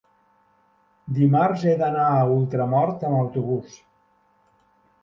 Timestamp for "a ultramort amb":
2.15-3.21